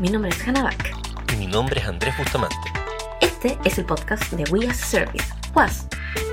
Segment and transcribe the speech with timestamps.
[0.00, 0.92] Mi nombre es Hannah Back.
[1.32, 2.56] Y mi nombre es Andrés Bustamante.
[3.20, 5.88] Este es el podcast de We as a Service, WAS,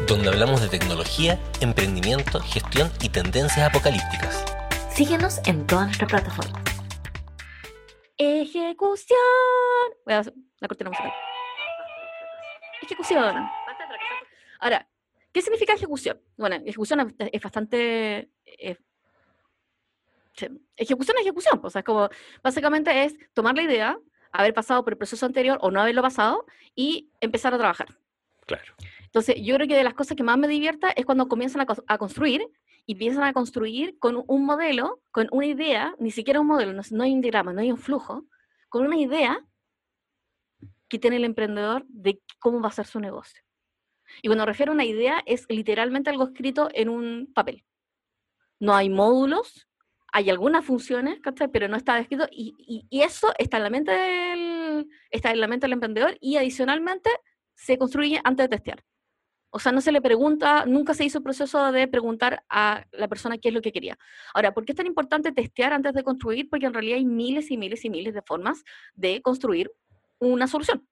[0.07, 4.45] donde hablamos de tecnología, emprendimiento, gestión y tendencias apocalípticas.
[4.93, 6.63] Síguenos en todas nuestras plataformas.
[8.17, 9.17] Ejecución.
[10.05, 11.11] Voy a hacer la cortina musical.
[12.81, 13.49] Ejecución.
[14.59, 14.87] Ahora,
[15.33, 16.21] ¿qué significa ejecución?
[16.37, 18.29] Bueno, ejecución es- bastante...
[20.75, 22.09] ejecución es ejecución, pues, o sea, es como,
[22.43, 23.99] básicamente es tomar la idea,
[24.31, 26.45] haber pasado por el proceso anterior o no haberlo pasado
[26.75, 27.97] y empezar a trabajar.
[28.45, 28.75] Claro.
[29.03, 31.67] Entonces, yo creo que de las cosas que más me divierta es cuando comienzan a,
[31.87, 32.47] a construir
[32.85, 36.81] y empiezan a construir con un modelo, con una idea, ni siquiera un modelo, no,
[36.91, 38.25] no hay un diagrama, no hay un flujo,
[38.69, 39.43] con una idea
[40.87, 43.41] que tiene el emprendedor de cómo va a ser su negocio.
[44.21, 47.65] Y cuando refiero a una idea, es literalmente algo escrito en un papel.
[48.59, 49.67] No hay módulos,
[50.17, 51.49] hay algunas funciones, ¿cachai?
[51.49, 55.41] pero no está escrito, y, y- y eso está en, la mente del, está en
[55.41, 57.09] la mente del emprendedor y adicionalmente
[57.53, 58.81] se construye antes de testear.
[59.49, 63.09] O sea, no se le pregunta, nunca se hizo el proceso de preguntar a la
[63.09, 63.97] persona qué es lo que quería.
[64.33, 66.49] Ahora, ¿por qué es tan importante testear antes de construir?
[66.49, 68.63] Porque en realidad hay miles y miles y miles de formas
[68.93, 69.69] de construir
[70.19, 70.87] una solución.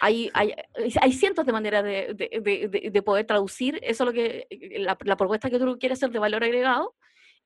[0.00, 0.54] Hay, hay,
[1.00, 4.46] hay cientos de maneras de, de- de- de- de poder traducir eso lo que
[4.78, 6.94] la, la propuesta que tú quieres hacer de valor agregado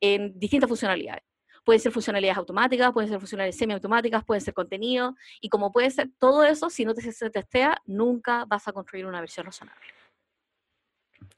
[0.00, 1.24] en distintas funcionalidades.
[1.64, 6.10] Pueden ser funcionalidades automáticas, pueden ser funcionalidades semiautomáticas, pueden ser contenido, y como puede ser
[6.18, 9.82] todo eso, si no te se testea, nunca vas a construir una versión razonable.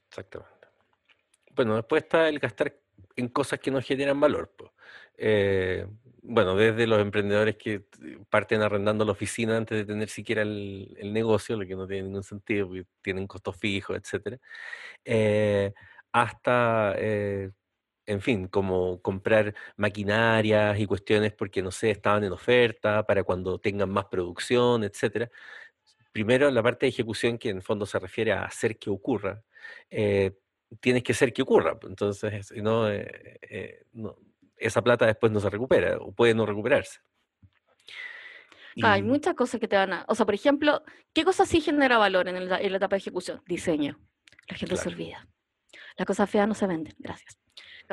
[0.07, 0.67] Exactamente.
[1.55, 2.79] Bueno, después está el gastar
[3.15, 4.51] en cosas que no generan valor.
[5.17, 5.85] Eh,
[6.21, 7.83] bueno, desde los emprendedores que
[8.29, 12.23] parten arrendando la oficina antes de tener siquiera el, negocio, lo que no tiene ningún
[12.23, 14.39] sentido, porque tienen costos fijos, etcétera,
[15.03, 15.73] eh,
[16.11, 17.51] hasta, eh,
[18.05, 23.59] en fin, como comprar maquinarias y cuestiones porque, no sé, estaban en oferta para cuando
[23.59, 25.29] tengan más producción, etcétera.
[26.11, 29.41] Primero, la parte de ejecución, que en fondo se refiere a hacer que ocurra,
[29.89, 30.31] eh,
[30.79, 31.79] tienes que hacer que ocurra.
[31.79, 34.17] pues, Entonces, no, eh, eh, no-
[34.57, 36.99] esa plata después no se recupera o puede no recuperarse.
[38.81, 40.05] Hay muchas cosas que te van a...
[40.07, 40.83] O sea, por ejemplo,
[41.13, 43.41] ¿qué cosa sí genera valor en, el- en la etapa de ejecución?
[43.45, 43.99] Diseño.
[44.47, 45.27] La gente se olvida.
[45.97, 47.37] Las cosas feas no se venden, gracias.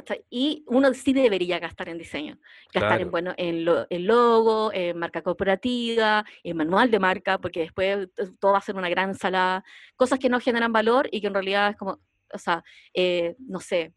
[0.00, 0.24] ¿Cachai?
[0.30, 2.38] Y uno sí debería gastar en diseño.
[2.72, 7.60] Gastar en, bueno, en, lo- en logo, en marca corporativa, en manual de marca, porque
[7.60, 9.62] después todo va a ser una gran ensalada.
[9.96, 11.98] Cosas que no generan valor y que en realidad es como,
[12.32, 13.92] o sea, eh, no sé,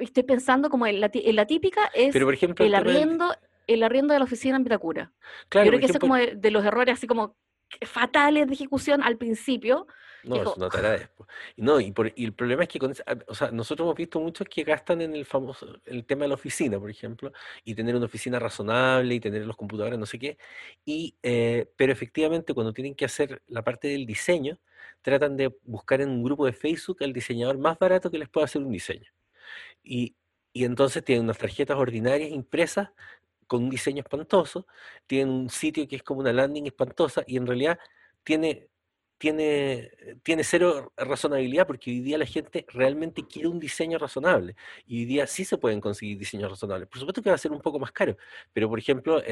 [0.00, 3.34] estoy pensando como en la, en la típica Pero es por ejemplo, el arriendo,
[3.66, 5.12] el arriendo de la oficina en Vitacura.
[5.12, 7.36] Yo Claro, creo por que ese es ejemplo, como de, de los errores así como
[7.86, 9.86] fatales de ejecución al principio.
[10.22, 11.28] No, es es como, una tarea después.
[11.56, 14.20] No, y, por- y el problema es que con ah, o sea, nosotros hemos visto
[14.20, 17.32] muchos que gastan en el famoso, el tema de la oficina, por ejemplo,
[17.64, 20.36] y tener una oficina razonable y tener los computadores, no sé qué.
[20.84, 24.58] Y, eh, pero efectivamente, cuando tienen que hacer la parte del diseño,
[25.02, 28.44] tratan de buscar en un grupo de Facebook al diseñador más barato que les pueda
[28.44, 29.10] hacer un diseño.
[29.82, 30.16] Y,
[30.52, 32.90] y entonces tienen unas tarjetas ordinarias impresas
[33.50, 34.68] con un diseño espantoso,
[35.08, 37.80] tienen un sitio que es como una landing espantosa y en realidad
[38.22, 38.69] tiene,
[39.20, 39.90] tiene,
[40.22, 45.04] tiene cero razonabilidad porque hoy día la gente realmente quiere un diseño razonable y hoy
[45.04, 46.88] día sí se pueden conseguir diseños razonables.
[46.88, 48.16] Por supuesto que va a ser un poco más caro,
[48.54, 49.22] pero por ejemplo,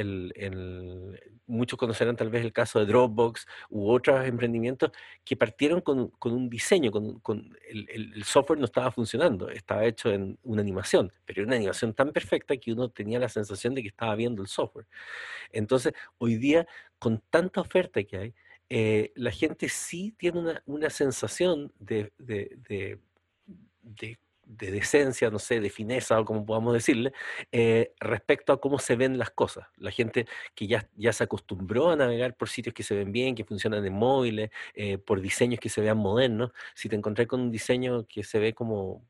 [1.46, 4.90] muchos conocerán tal vez el caso de Dropbox u otros emprendimientos
[5.24, 10.10] que partieron con, con un diseño, con, el- el software no estaba funcionando, estaba hecho
[10.12, 13.82] en una animación, pero era una animación tan perfecta que uno tenía la sensación de
[13.82, 14.86] que estaba viendo el software.
[15.52, 16.66] Entonces, hoy día,
[16.98, 18.34] con tanta oferta que hay,
[18.70, 22.98] eh, la gente sí tiene una, sensación de, de, de-
[23.82, 24.18] de-
[24.50, 27.12] de decencia, no sé, de fineza o como podamos decirle,
[27.52, 29.66] eh, respecto a cómo se ven las cosas.
[29.76, 33.34] La gente que ya, ya se acostumbró a navegar por sitios que se ven bien,
[33.34, 37.40] que funcionan en móviles, eh, por diseños que se vean modernos, si te encontrás con
[37.42, 39.04] un diseño que se ve como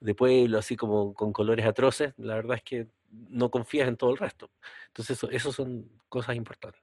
[0.00, 4.10] de pueblo, así como con colores atroces, la verdad es que no confías en todo
[4.10, 4.50] el resto.
[4.88, 6.82] Entonces, eso, eso son cosas importantes.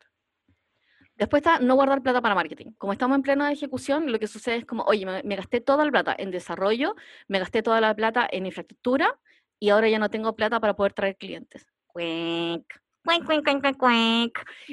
[1.15, 2.71] Después está no guardar plata para marketing.
[2.77, 5.85] Como estamos en plena ejecución, lo que sucede es como, oye, me, me gasté toda
[5.85, 6.95] la plata en desarrollo,
[7.27, 9.17] me gasté toda la plata en infraestructura
[9.59, 11.65] y ahora ya no tengo plata para poder traer clientes.
[11.87, 12.65] Cuenc.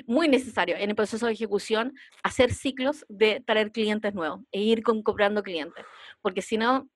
[0.07, 1.93] Muy necesario en el proceso de ejecución
[2.23, 5.85] hacer ciclos de traer clientes nuevos e ir comprando clientes,
[6.23, 6.89] porque si no,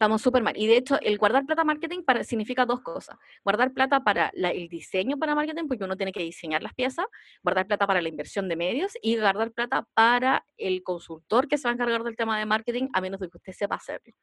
[0.00, 0.56] Estamos súper mal.
[0.56, 3.18] Y de hecho, el guardar plata marketing para, significa dos cosas.
[3.44, 7.04] Guardar plata para la- el diseño para marketing, porque uno tiene que diseñar las piezas,
[7.42, 11.64] guardar plata para la inversión de medios y guardar plata para el consultor que se
[11.68, 14.14] va a encargar del tema de marketing, a menos de que usted sepa hacerlo.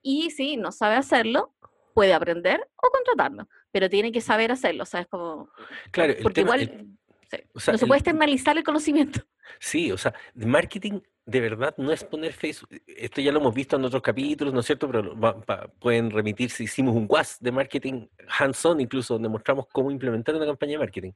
[0.00, 1.56] Y si no sabe hacerlo,
[1.92, 5.50] puede aprender o contratarlo, pero tiene que saber hacerlo, o sea, es como...
[5.90, 9.22] Claro, porque tema, igual el- sí, o sea, no se el- puede externalizar el conocimiento.
[9.58, 12.70] Sí, o sea, marketing de verdad no es poner Facebook.
[12.86, 14.86] Esto ya lo hemos visto en otros capítulos, ¿no es cierto?
[14.88, 16.62] Pero va- va- pueden remitirse.
[16.62, 18.06] Hicimos un WAS de marketing
[18.38, 21.10] hands-on, incluso donde mostramos cómo implementar una campaña de marketing.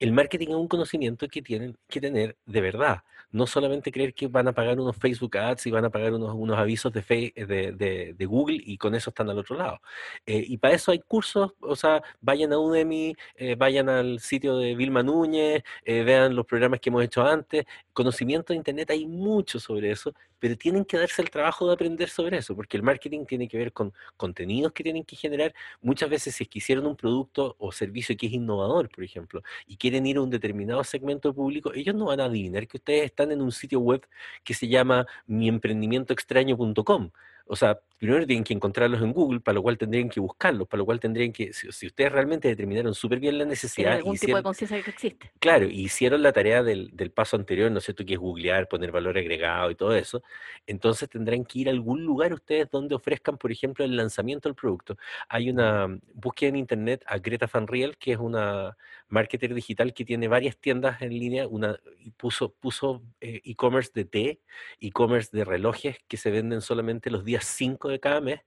[0.00, 3.02] El marketing es un conocimiento que tienen que tener de verdad.
[3.30, 6.34] No solamente creer que van a pagar unos Facebook Ads y van a pagar unos,
[6.34, 9.80] unos avisos de, Fe- de- de Google y con eso están al otro lado.
[10.26, 14.56] Eh, y para eso hay cursos, o sea, vayan a Udemy, eh, vayan al sitio
[14.58, 17.63] de Vilma Núñez, eh, vean los programas que hemos hecho antes.
[17.92, 22.08] Conocimiento de Internet hay mucho sobre eso, pero tienen que darse el trabajo de aprender
[22.08, 25.54] sobre eso, porque el marketing tiene que ver con contenidos que tienen que generar.
[25.80, 29.42] Muchas veces si es que hicieron un producto o servicio que es innovador, por ejemplo,
[29.66, 33.04] y quieren ir a un determinado segmento público, ellos no van a adivinar que ustedes
[33.04, 34.06] están en un sitio web
[34.42, 37.10] que se llama miemprendimientoextraño.com.
[37.46, 40.78] O sea, primero tienen que encontrarlos en Google, para lo cual tendrían que buscarlos, para
[40.78, 44.20] lo cual tendrían que, si, si ustedes realmente determinaron súper bien la necesidad algún tipo
[44.20, 45.32] de hicieron, conciencia que existe.
[45.38, 48.04] Claro, y hicieron la tarea del, del paso anterior, ¿no es cierto?
[48.04, 50.22] Que es googlear, poner valor agregado y todo eso.
[50.66, 54.56] Entonces tendrán que ir a algún lugar ustedes donde ofrezcan, por ejemplo, el lanzamiento del
[54.56, 54.96] producto.
[55.28, 58.76] Hay una búsqueda en internet a Greta Van Riel, que es una
[59.08, 61.78] marketer digital que tiene varias tiendas en línea, una,
[62.16, 64.40] puso, puso eh, e-commerce de té,
[64.80, 68.40] e-commerce de relojes que se venden solamente los días 5 de cada mes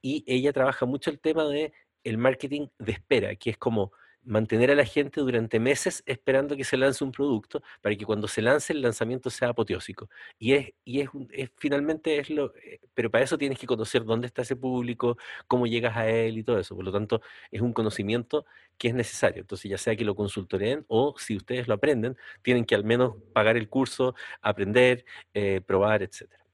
[0.00, 1.72] y ella trabaja mucho el tema de
[2.04, 3.92] el marketing de espera, que es como
[4.26, 8.28] mantener a la gente durante meses esperando que se lance un producto para que cuando
[8.28, 10.10] se lance el lanzamiento sea apoteósico.
[10.38, 14.04] Y es, y es, es- finalmente es lo, eh, pero para eso tienes que conocer
[14.04, 15.16] dónde está ese público,
[15.48, 16.74] cómo llegas a él y todo eso.
[16.76, 18.46] Por lo tanto, es un conocimiento
[18.78, 19.40] que es necesario.
[19.42, 23.14] Entonces, ya sea que lo consultoreen o si ustedes lo aprenden, tienen que al menos
[23.32, 26.44] pagar el curso, aprender, eh, probar, etcétera.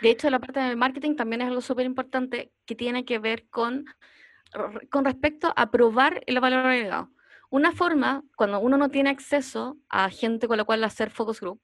[0.00, 3.46] De hecho, la parte de marketing también es algo súper importante que tiene que ver
[3.48, 3.84] con,
[4.90, 7.10] con respecto a probar el valor agregado.
[7.50, 11.60] Una forma, cuando uno no tiene acceso a gente con la cual hacer focus group,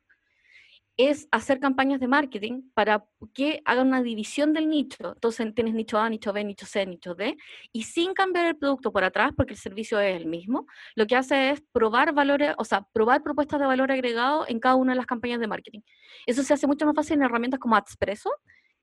[0.96, 3.04] es hacer campañas de marketing para
[3.34, 5.12] que hagan una división del nicho.
[5.14, 7.36] Entonces tienes nicho A, nicho B, nicho C, nicho D,
[7.72, 11.16] y sin cambiar el producto por atrás, porque el servicio es el mismo, lo que
[11.16, 14.96] hace es probar valores, o sea, probar propuestas de valor agregado en cada una de
[14.96, 15.80] las campañas de marketing.
[16.26, 18.30] Eso se hace mucho más fácil en herramientas como Adspresso,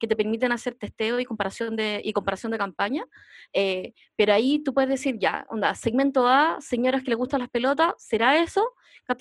[0.01, 3.05] que te permiten hacer testeo y comparación de, y comparación de campaña.
[3.53, 7.49] eh, pero ahí tú puedes decir, ya, onda, segmento A, señoras que les gustan las
[7.49, 8.73] pelotas, ¿será eso?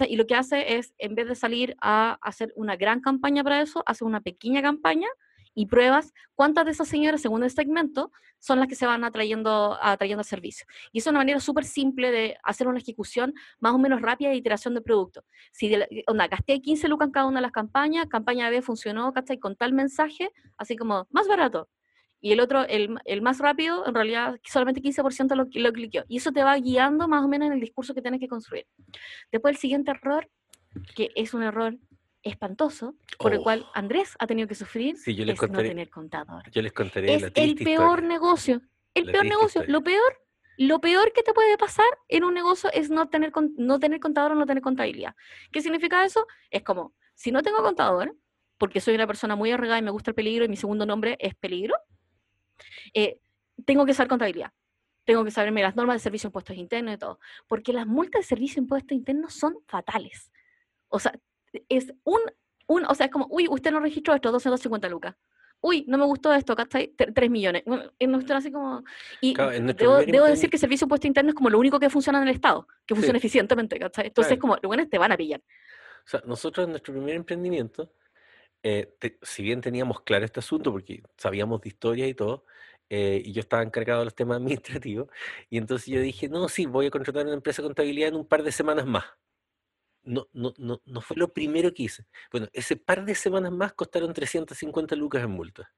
[0.08, 3.60] Y lo que hace es, en vez de salir a hacer una gran campaña para
[3.60, 5.08] eso, hace una pequeña campaña
[5.54, 9.76] y pruebas cuántas de esas señoras, según el segmento, son las que se van atrayendo,
[9.82, 10.66] atrayendo al servicio.
[10.92, 14.36] Y es una manera súper simple de hacer una ejecución más o menos rápida de
[14.36, 15.24] iteración de producto.
[15.52, 18.62] Si de la- onda, gasté 15 lucas en cada una de las campañas, campaña B
[18.62, 19.38] funcionó, ¿cachai?
[19.38, 21.68] Con tal mensaje, así como, más barato.
[22.22, 26.04] Y el otro, el, el más rápido, en realidad solamente 15% lo, lo cliqueó.
[26.08, 28.66] Y eso te va guiando más o menos en el discurso que tienes que construir.
[29.32, 30.28] Después el siguiente error,
[30.94, 31.76] que es un error
[32.22, 35.58] espantoso, por el cual Oh, Andrés ha tenido que sufrir, sí, yo les es no
[35.58, 36.50] tener contador.
[36.50, 38.08] yo les contaré Es la el peor historia.
[38.08, 38.62] negocio,
[38.94, 39.60] el La peor negocio.
[39.62, 39.72] historia.
[39.72, 40.22] Lo peor,
[40.58, 44.32] lo peor que te puede pasar en un negocio es no tener, no tener contador
[44.32, 45.14] o no tener contabilidad.
[45.52, 46.26] ¿Qué significa eso?
[46.50, 48.14] Es como, si no tengo contador,
[48.58, 51.16] porque soy una persona muy arregada y me gusta el peligro y mi segundo nombre
[51.20, 51.74] es peligro,
[52.92, 53.20] eh,
[53.64, 54.52] tengo que saber contabilidad.
[55.04, 57.18] Tengo que saberme las normas de servicio de impuestos internos y todo.
[57.48, 60.30] Porque las multas de servicio de impuestos internos son fatales.
[60.88, 61.12] O sea,
[61.68, 62.20] es un,
[62.66, 65.16] un o sea, es como, uy, usted no registró esto, 250 lucas.
[65.62, 66.94] Uy, no me gustó esto, ¿cachai?
[66.96, 67.64] 3 millones.
[68.00, 68.82] Nuestro así como...
[69.20, 71.90] Y Claro, debo, decir que el servicio de impuestos internos es como lo único que
[71.90, 74.06] funciona en el Estado, que funciona Sí, eficientemente, ¿cachai?
[74.06, 74.40] Entonces, claro.
[74.40, 75.42] como, los buenos te van a pillar.
[75.42, 77.92] O sea, nosotros en nuestro primer emprendimiento,
[78.62, 82.46] eh, te- si bien teníamos claro este asunto, porque sabíamos de historia y todo,
[82.88, 84.36] eh, y yo estaba encargado de los temas
[84.82, 85.08] administrativos,
[85.50, 88.26] y entonces yo dije, no, sí, voy a contratar una empresa de contabilidad en un
[88.26, 89.04] par de semanas más.
[90.02, 92.06] No, no, no, no fue lo primero que hice.
[92.32, 95.72] Bueno, ese par de semanas más costaron 350 lucas en multa.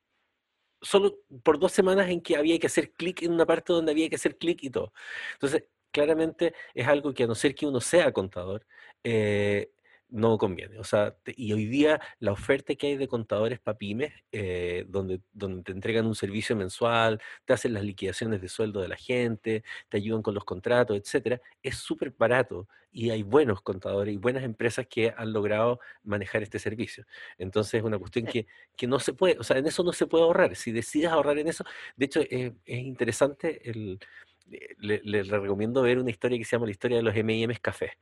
[0.81, 4.09] Solo por dos semanas en que había que hacer clic en una parte donde había
[4.09, 4.93] que hacer clic y todo.
[5.35, 8.67] Entonces, claramente es algo que a no ser que uno sea contador,
[9.05, 9.73] eh,
[10.12, 10.78] no conviene.
[10.78, 14.85] O sea, te- y hoy día la oferta que hay de contadores para pymes, eh,
[14.88, 18.97] donde, donde te entregan un servicio mensual, te hacen las liquidaciones de sueldo de la
[18.97, 24.19] gente, te ayudan con los contratos, etcétera, es súper barato y hay buenos contadores y
[24.19, 27.07] buenas empresas que han logrado manejar este servicio.
[27.38, 30.07] Entonces es una cuestión que, que no se puede, o sea, en eso no se
[30.07, 30.54] puede ahorrar.
[30.57, 31.64] Si decides ahorrar en eso,
[31.97, 33.99] de hecho es interesante el...
[34.50, 37.92] eh, Le, recomiendo ver una historia que se llama la historia de los M&M's Café.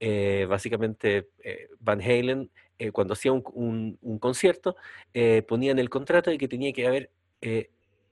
[0.00, 4.76] Eh, básicamente, eh, Van Halen, eh, cuando hacía un, concierto,
[5.14, 7.10] eh, ponía en el contrato de que tenía que haber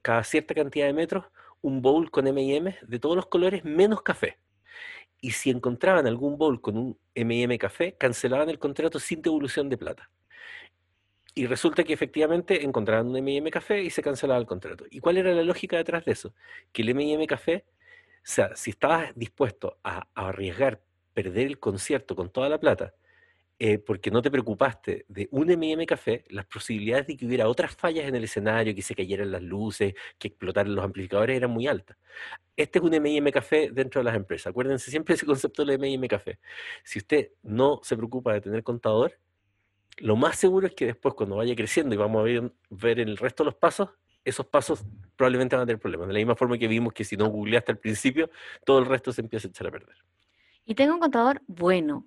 [0.01, 1.25] cada cierta cantidad de metros
[1.61, 4.37] un bowl con M&M de todos los colores menos café.
[5.19, 9.77] Y si encontraban algún bowl con un M&M café, cancelaban el contrato sin devolución de
[9.77, 10.09] plata.
[11.33, 14.85] Y resulta que efectivamente encontraban un M&M café y se cancelaba el contrato.
[14.89, 16.33] ¿Y cuál era la lógica detrás de eso?
[16.71, 17.65] Que el M&M café,
[18.29, 20.81] sea, si estabas dispuesto a, a arriesgar
[21.13, 22.93] perder el concierto con toda la plata,
[23.59, 27.75] eh, porque no te preocupaste de un M&M Café, las posibilidades de que hubiera otras
[27.75, 31.65] fallas en el escenario, que se cayeran las luces, que explotaran los amplificadores eran muy
[31.65, 31.97] altas.
[32.55, 34.51] Este es un M&M Café dentro de las empresas.
[34.51, 36.37] Acuérdense siempre ese concepto del M&M Café.
[36.83, 39.17] Si usted no se preocupa de tener contador,
[39.97, 43.17] lo más seguro es que después cuando vaya creciendo y vamos a ver, ver el
[43.17, 43.89] resto de los pasos,
[44.27, 46.07] esos pasos probablemente van a tener problemas.
[46.07, 48.29] De la misma forma que vimos que si no googleaste al principio,
[48.65, 49.95] todo el resto se empieza a echar a perder.
[50.65, 52.05] Y tengo un contador bueno,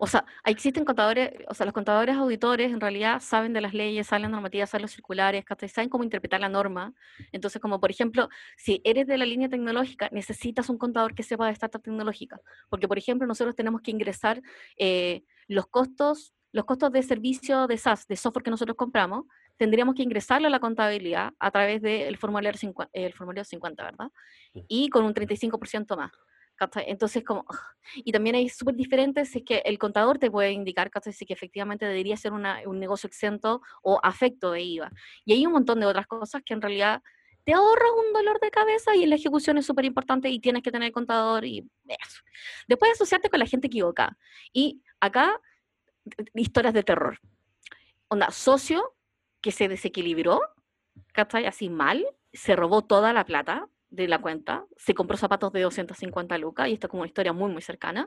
[0.00, 4.06] o sea, existen contadores, o sea, los contadores auditores en realidad saben de las leyes,
[4.06, 6.94] saben las normativas, saben los circulares, saben cómo interpretar la norma.
[7.32, 11.46] Entonces, como por ejemplo, si eres de la línea tecnológica, necesitas un contador que sepa
[11.46, 12.40] de startup tecnológica.
[12.68, 14.40] Porque, por ejemplo, nosotros tenemos que ingresar
[14.78, 19.26] eh, los costos los costos de servicio de SaaS, de software que nosotros compramos,
[19.58, 24.10] tendríamos que ingresarlo a la contabilidad a través del formulario, 50, el formulario 50, ¿verdad?
[24.68, 26.12] Y con un 35% más.
[26.86, 27.44] Entonces, como,
[27.94, 31.86] y también hay súper diferentes, es que el contador te puede indicar, Si que efectivamente
[31.86, 34.90] debería ser una, un negocio exento o afecto de IVA.
[35.24, 37.02] Y hay un montón de otras cosas que en realidad
[37.44, 40.70] te ahorras un dolor de cabeza y la ejecución es súper importante y tienes que
[40.70, 42.20] tener contador y eso.
[42.66, 44.18] Después asociarte con la gente equivocada.
[44.52, 45.40] Y acá,
[46.34, 47.18] historias de terror.
[48.08, 48.97] Onda, socio
[49.48, 50.42] que se desequilibró,
[51.14, 51.46] ¿cachai?
[51.46, 56.36] Así mal, se robó toda la plata, de la cuenta, se compró zapatos de 250
[56.36, 58.06] lucas, y esto es como una historia muy, muy cercana,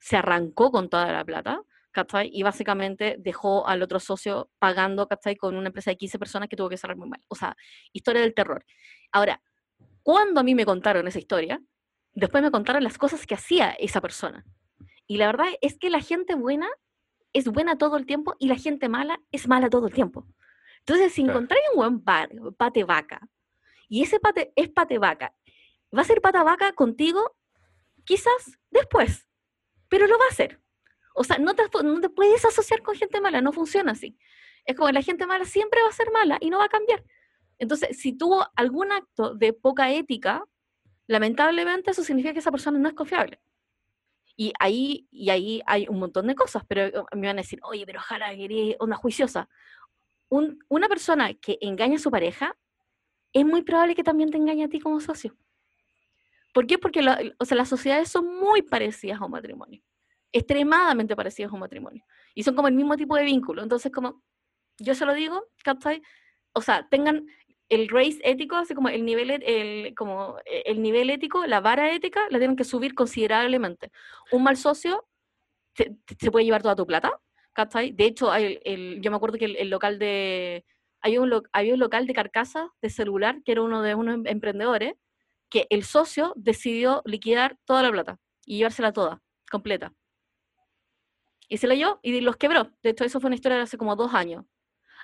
[0.00, 2.28] se arrancó con toda la plata, ¿cachai?
[2.30, 5.34] Y básicamente dejó al otro socio pagando, ¿cachai?
[5.34, 7.22] Con una empresa de 15 personas que tuvo que cerrar muy mal.
[7.28, 7.56] O sea,
[7.94, 8.62] historia del terror.
[9.12, 9.40] Ahora,
[10.02, 11.58] cuando a mí me contaron esa historia,
[12.12, 14.44] después me contaron las cosas que hacía esa persona.
[15.06, 16.68] Y la verdad es que la gente buena
[17.32, 20.26] es buena todo el tiempo y la gente mala es mala todo el tiempo.
[20.86, 23.28] Entonces, si encontráis un buen pate vaca,
[23.88, 25.34] y ese pate es pate vaca.
[25.96, 27.36] Va a ser pata vaca contigo
[28.04, 29.28] quizás después,
[29.88, 30.60] pero lo va a hacer.
[31.14, 34.16] O sea, no te, no te puedes asociar con gente mala, no funciona así.
[34.64, 37.04] Es como la gente mala siempre va a ser mala y no va a cambiar.
[37.58, 40.44] Entonces, si tuvo algún acto de poca ética,
[41.06, 43.40] lamentablemente eso significa que esa persona no es confiable.
[44.36, 47.84] Y ahí, y ahí hay un montón de cosas, pero me van a decir, oye,
[47.84, 49.48] pero ojalá eres una juiciosa.
[50.68, 52.56] Una persona que engaña a su pareja
[53.32, 55.36] es muy probable que también te engañe a ti como socio.
[56.52, 56.78] ¿Por qué?
[56.78, 57.00] Porque
[57.38, 59.82] o sea, las sociedades son muy parecidas a un matrimonio,
[60.32, 63.62] extremadamente parecidas a un matrimonio, y son como el mismo tipo de vínculo.
[63.62, 64.22] Entonces, como
[64.78, 66.02] yo se lo digo, ¿captai?
[66.52, 67.26] O sea, tengan
[67.68, 71.92] el race ético, así como el nivel, el, como e, el nivel ético, la vara
[71.94, 73.90] ética, la tienen que subir considerablemente.
[74.30, 75.06] Un mal socio
[75.74, 75.96] se,
[76.30, 77.18] puede llevar toda tu plata,
[77.52, 77.92] ¿captai?
[77.92, 80.64] De hecho, el, yo me acuerdo que el local de,
[81.02, 84.94] había un, un local de carcasas de celular que era uno de unos em, emprendedores
[85.50, 89.92] que el socio decidió liquidar toda la plata y llevársela toda, completa.
[91.48, 92.70] Y se la llevó y los quebró.
[92.82, 94.46] De hecho, eso fue una historia de hace como dos años.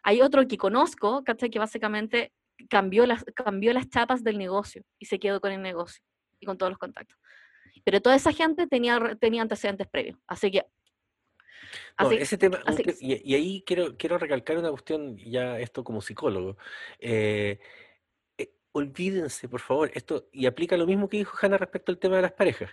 [0.03, 2.33] Hay otro que conozco, Que básicamente
[2.71, 6.03] cambió las, cambió las chapas del negocio y se quedó con el negocio
[6.41, 7.19] y con todos los contactos.
[7.85, 10.19] Pero toda esa gente tenía, tenía antecedentes previos.
[10.27, 10.65] Así que
[12.13, 12.61] ese tema,
[13.01, 16.57] y, ahí quiero, quiero recalcar una cuestión, ya esto como psicólogo.
[17.01, 17.59] Eh,
[18.39, 22.17] eh, olvídense, por favor, esto, y aplica lo mismo que dijo Hanna respecto al tema
[22.17, 22.71] de las parejas.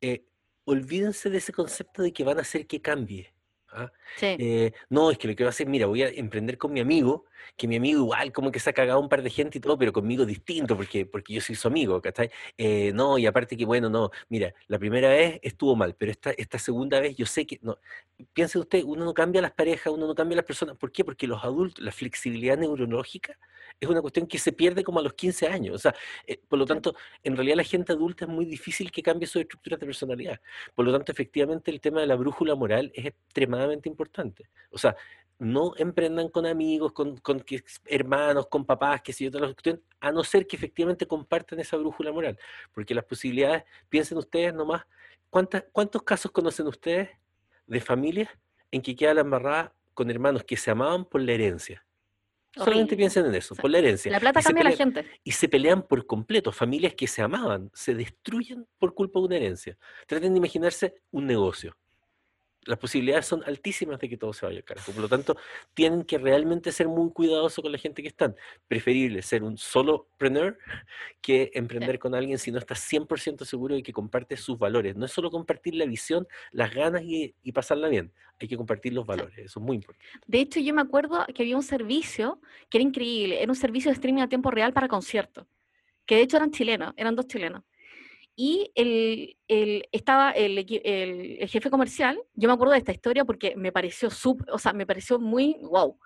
[0.00, 0.24] Eh,
[0.64, 3.33] olvídense de ese concepto de que van a hacer que cambie.
[3.74, 3.92] ¿Ah?
[4.22, 6.80] Eh, no, es que lo que va a hacer, mira, voy a emprender con mi
[6.80, 7.26] amigo,
[7.56, 9.76] que mi amigo igual como que se ha cagado un par de gente y todo,
[9.78, 12.30] pero conmigo distinto, porque, porque yo soy su amigo, ¿cachai?
[12.56, 16.30] Eh, no, y aparte que bueno, no, mira, la primera vez estuvo mal, pero esta,
[16.32, 17.78] esta segunda vez yo sé que, no,
[18.32, 21.04] piense usted, uno no cambia las parejas, uno no cambia las personas, ¿por qué?
[21.04, 23.38] Porque los adultos, la flexibilidad neurológica
[23.80, 25.74] es una cuestión que se pierde como a los 15 años.
[25.76, 25.94] O sea,
[26.26, 29.42] eh, por lo tanto, en realidad la gente adulta es muy difícil que cambie sus
[29.42, 30.40] estructuras de personalidad.
[30.74, 34.48] Por lo tanto, efectivamente, el tema de la brújula moral es extremadamente importante.
[34.70, 34.96] O sea,
[35.38, 37.44] no emprendan con amigos, con, con
[37.86, 41.76] hermanos, con papás, que si yo la cuestión, a no ser que efectivamente compartan esa
[41.76, 42.38] brújula moral.
[42.72, 44.82] Porque las posibilidades, piensen ustedes nomás,
[45.30, 47.10] ¿cuántas, ¿cuántos casos conocen ustedes
[47.66, 48.30] de familias
[48.70, 51.84] en que queda la embarrada con hermanos que se amaban por la herencia?
[52.54, 54.10] Solamente piensen en eso, por la herencia.
[54.10, 55.04] La plata cambia a la gente.
[55.24, 56.52] Y se pelean por completo.
[56.52, 59.76] Familias que se amaban, se destruyen por culpa de una herencia.
[60.06, 61.76] Traten de imaginarse un negocio.
[62.66, 64.92] Las posibilidades son altísimas de que todo se vaya al carajo.
[64.92, 65.36] Por lo tanto,
[65.74, 68.34] tienen que realmente ser muy cuidadosos con la gente que están.
[68.68, 70.58] Preferible ser un solopreneur
[71.20, 74.96] que emprender con alguien si no estás 100% seguro de que comparte sus valores.
[74.96, 78.12] No es solo compartir la visión, las ganas y, pasarla bien.
[78.40, 79.38] Hay que compartir los valores.
[79.38, 80.18] Eso es muy importante.
[80.26, 83.40] De hecho, yo me acuerdo que había un servicio que era increíble.
[83.40, 85.46] Era un servicio de streaming a tiempo real para conciertos.
[86.04, 87.62] Que de hecho eran chilenos, eran dos chilenos
[88.36, 93.54] y el, el estaba el, el, jefe comercial, yo me acuerdo de esta historia porque
[93.56, 95.98] me pareció sub, o sea, me pareció muy wow,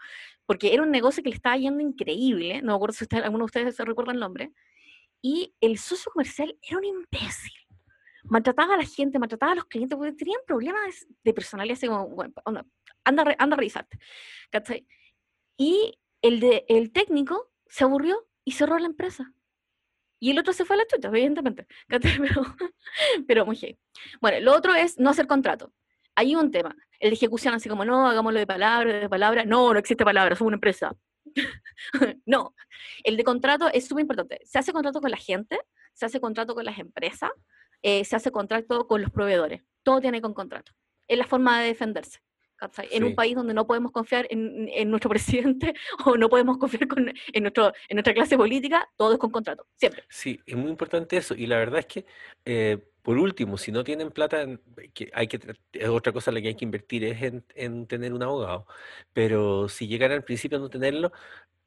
[0.45, 3.45] porque era un negocio que le estaba yendo increíble, no me acuerdo si usted, alguno
[3.45, 4.53] de ustedes se recuerda el nombre,
[5.23, 7.53] y el socio comercial era un imbécil.
[8.25, 12.09] Maltrataba a la gente, maltrataba a los clientes, porque tenían problemas de personalidad, así como,
[12.09, 12.67] bueno, anda,
[13.05, 13.99] anda, anda a revisarte.
[15.57, 19.35] Y el, de, el técnico se aburrió y cerró la empresa
[20.21, 21.67] y el otro se fue a la chucha, evidentemente.
[23.27, 23.79] Pero, muy gay.
[24.21, 25.73] Bueno, lo otro es no hacer contrato.
[26.15, 26.75] Hay un tema.
[26.99, 29.45] El de ejecución, así como, no, hagámoslo de palabra, de palabra.
[29.45, 30.97] No, no existe palabra, somos una empresa.
[32.27, 32.55] no.
[33.05, 34.41] El de contrato es súper importante.
[34.45, 35.61] Se hace contrato con la gente,
[35.95, 37.31] se hace contrato con las empresas,
[37.83, 39.63] eh, se hace contrato con los proveedores.
[39.85, 40.73] Todo tiene con contrato.
[41.07, 42.19] Es la forma de defenderse.
[42.91, 45.75] En un país donde no podemos confiar en, nuestro presidente
[46.07, 46.89] o no podemos confiar
[47.33, 50.05] en, nuestro, en nuestra clase política, todo es con contrato, siempre.
[50.09, 51.35] Sí, es muy importante eso.
[51.35, 52.07] Y la verdad es que,
[52.45, 54.45] eh, por último, si no tienen plata,
[54.93, 55.41] que hay que,
[55.89, 58.67] otra cosa en la que hay que invertir es en, tener un abogado.
[59.13, 61.13] Pero si llegan al principio a no tenerlo,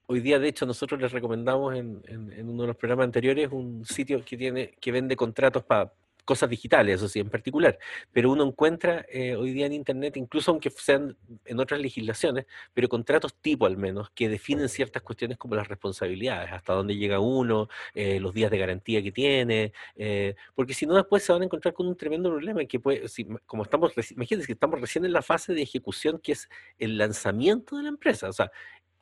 [0.07, 3.85] Hoy día, de hecho, nosotros les recomendamos en, en, uno de los programas anteriores un
[3.85, 5.93] sitio que tiene que vende contratos para
[6.25, 7.77] cosas digitales, eso sí, en particular,
[8.11, 12.89] pero uno encuentra eh, hoy día en Internet, incluso aunque sean en otras legislaciones, pero
[12.89, 17.67] contratos tipo al menos, que definen ciertas cuestiones como las responsabilidades, hasta dónde llega uno,
[17.93, 21.45] eh, los días de garantía que tiene, eh, porque si no después se van a
[21.45, 25.13] encontrar con un tremendo problema, que puede, si, como estamos, imagínense que estamos recién en
[25.13, 28.51] la fase de ejecución, que es el lanzamiento de la empresa, o sea,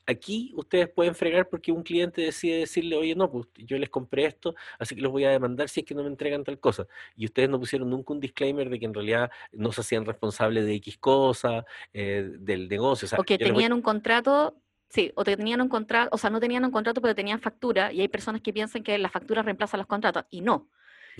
[0.09, 4.25] aquí ustedes pueden fregar porque un cliente decide decirle, oye, no, pues yo les compré
[4.25, 6.87] esto, así que los voy a demandar si es que no me entregan tal cosa.
[7.15, 10.65] Y ustedes no pusieron nunca un disclaimer de que en realidad no se hacían responsables
[10.65, 13.07] de X cosa, eh, del negocio.
[13.17, 14.55] O, que tenían un contrato
[14.91, 18.01] Sí, o tenían un contrato, o sea, no tenían un contrato, pero tenían factura, y
[18.01, 20.41] hay personas que piensan que la factura reemplaza los contratos, y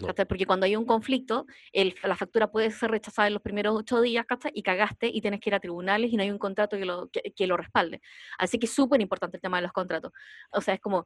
[0.02, 0.14] no.
[0.28, 4.26] Porque cuando hay un conflicto, la factura puede ser rechazada en los primeros ocho días,
[4.54, 7.10] Y cagaste y tienes que ir a tribunales y no hay un contrato que lo,
[7.10, 8.02] que, lo respalde.
[8.38, 10.12] Así que es súper importante el tema de los contratos.
[10.52, 11.06] O sea, es como,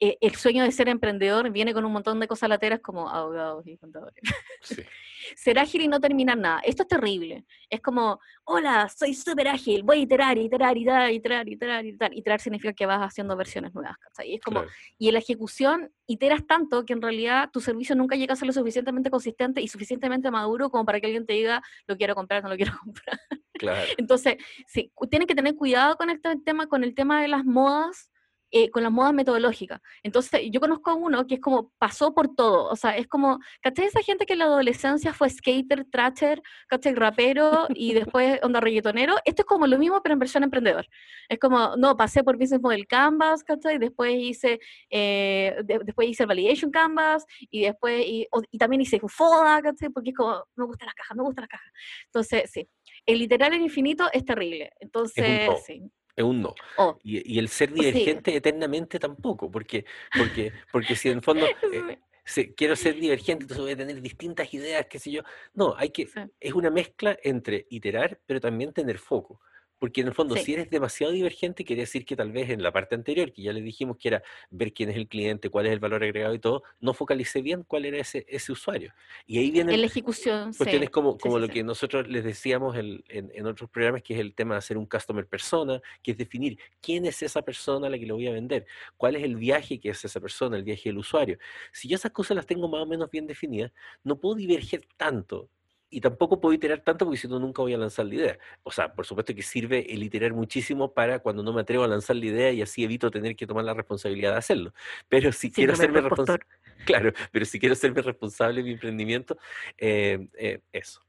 [0.00, 3.66] eh, el sueño de ser emprendedor viene con un montón de cosas lateras como abogados
[3.66, 4.22] y contadores.
[5.36, 6.60] ser ágil y no terminar nada.
[6.60, 7.44] Esto es terrible.
[7.68, 12.14] Es como, hola, soy súper ágil, voy a iterar, iterar, iterar, iterar, iterar, iterar.
[12.14, 13.96] Iterar significa que vas haciendo versiones nuevas.
[14.24, 14.64] Y es como,
[14.98, 18.46] y en la ejecución iteras tanto que en realidad tu servicio nunca llega a ser
[18.46, 22.42] lo suficientemente consistente y suficientemente maduro como para que alguien te diga, lo quiero comprar,
[22.42, 23.20] no lo quiero comprar.
[23.52, 23.92] Claro.
[23.96, 28.10] Entonces, sí, tienen que tener cuidado con este tema, con el tema de las modas,
[28.56, 29.80] eh, con las modas metodológicas.
[30.04, 33.40] Entonces, yo conozco a uno que es como, pasó por todo, o sea, es como,
[33.60, 33.86] ¿cachai?
[33.86, 36.94] Esa gente que en la adolescencia fue skater, trasher, ¿cachai?
[36.94, 40.86] Rapero y después onda reggaetonero, esto es como lo mismo, pero en versión emprendedor.
[41.28, 43.78] Es como, no, pasé por Business Model Canvas, ¿cachai?
[43.78, 49.88] Después hice, eh, después hice Validation Canvas y después, y, también hice FODA, ¿cachai?
[49.88, 51.72] Porque es como, me gusta la caja, me gusta la caja.
[52.04, 52.68] Entonces, sí,
[53.04, 54.70] el literal en infinito es terrible.
[54.78, 56.54] Entonces, sí es un no.
[56.78, 59.84] Oh, y, el ser divergente eternamente tampoco, porque,
[60.16, 61.46] porque, porque si en el fondo
[62.36, 65.22] eh, quiero ser divergente, entonces voy a tener distintas ideas, qué sé yo.
[65.54, 66.08] No, hay que,
[66.40, 69.40] es una mezcla entre iterar, pero también tener foco.
[69.78, 72.72] Porque en el fondo, si eres demasiado divergente, quiere decir que tal vez en la
[72.72, 75.72] parte anterior, que ya le dijimos que era ver quién es el cliente, cuál es
[75.72, 78.94] el valor agregado y todo, no focalicé bien cuál era ese, ese usuario.
[79.26, 79.74] Y ahí viene...
[79.74, 84.02] En la ejecución, Cuestiones como, como lo que nosotros les decíamos en, en, otros programas,
[84.02, 87.42] que es el tema de hacer un customer persona, que es definir quién es esa
[87.42, 90.20] persona a la que le voy a vender, cuál es el viaje que es esa
[90.20, 91.38] persona, el viaje del usuario.
[91.72, 95.50] Si yo esas cosas las tengo más o menos bien definidas, no puedo diverger tanto
[95.94, 98.38] y tampoco puedo iterar tanto porque si no, nunca voy a lanzar la idea.
[98.64, 101.88] O sea, por supuesto que sirve el iterar muchísimo para cuando no me atrevo a
[101.88, 104.74] lanzar la idea y así evito tener que tomar la responsabilidad de hacerlo.
[105.08, 106.44] Pero si quiero serme responsable,
[106.84, 109.38] claro, pero si quiero serme responsable de mi emprendimiento,
[109.78, 111.00] eh, eh, eso.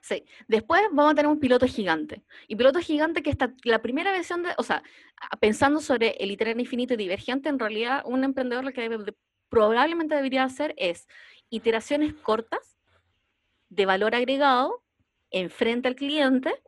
[0.00, 2.22] Sí, después vamos a tener un piloto gigante.
[2.46, 4.84] Y piloto gigante que está la primera versión de, o sea,
[5.40, 9.14] pensando sobre el iterar infinito y divergente, en realidad un emprendedor lo que
[9.48, 11.08] probablemente debería hacer es
[11.50, 12.73] iteraciones cortas
[13.74, 14.82] de valor agregado
[15.30, 16.62] enfrente al cliente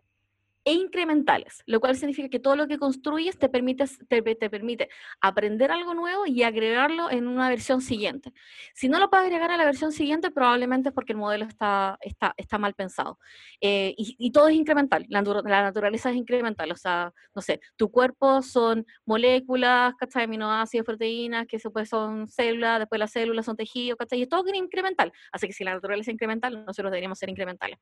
[0.67, 4.89] e incrementales, lo cual significa que todo lo que construyes te permite, te, te, permite
[5.21, 8.33] aprender algo nuevo y agregarlo en una versión siguiente.
[8.75, 11.97] Si no lo puedes agregar a la versión siguiente, probablemente es porque el modelo está,
[12.01, 13.21] está, está mal pensado.
[13.61, 17.61] Eh, y, y, todo es incremental, la, la, naturaleza es incremental, o sea, no sé,
[17.77, 20.25] tu cuerpo son moléculas, ¿cachai?
[20.25, 24.19] Aminoácidos, proteínas, que después son células, después las células son tejidos, ¿cachai?
[24.19, 25.13] Y es incremental.
[25.31, 27.79] Así que si la naturaleza es incremental, nosotros deberíamos ser incrementales.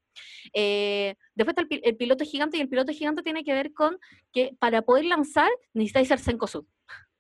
[0.53, 3.98] Eh, después está el, el piloto gigante y el piloto gigante tiene que ver con
[4.32, 6.64] que para poder lanzar necesitáis ser Sencosud.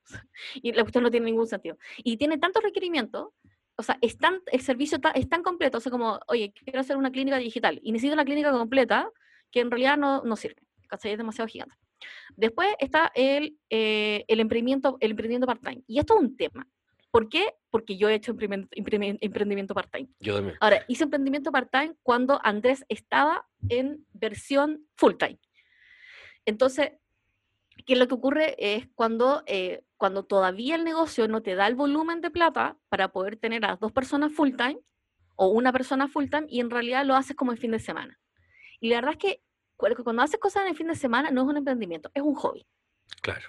[0.54, 1.78] y la cuestión no tiene ningún sentido.
[1.98, 3.28] Y tiene tantos requerimientos,
[3.76, 6.96] o sea, es tan, el servicio es tan completo, o sea, como, oye, quiero hacer
[6.96, 9.08] una clínica digital y necesito una clínica completa
[9.50, 10.56] que en realidad no, no sirve,
[10.90, 11.74] Es demasiado gigante.
[12.36, 15.84] Después está el, eh, el emprendimiento, el emprendimiento part-time.
[15.86, 16.66] Y esto es un tema.
[17.14, 17.54] ¿Por qué?
[17.70, 20.08] Porque yo he hecho emprendimiento part-time.
[20.18, 20.56] Yo también.
[20.58, 25.38] Ahora, hice emprendimiento part-time cuando Andrés estaba en versión full-time.
[26.44, 26.94] Entonces,
[27.86, 28.56] ¿qué es lo que ocurre?
[28.58, 33.12] Es cuando, eh, cuando todavía el negocio no te da el volumen de plata para
[33.12, 34.80] poder tener a dos personas full-time
[35.36, 38.18] o una persona full-time y en realidad lo haces como en fin de semana.
[38.80, 39.40] Y la verdad es que
[39.76, 42.66] cuando haces cosas en el fin de semana no es un emprendimiento, es un hobby.
[43.22, 43.48] Claro.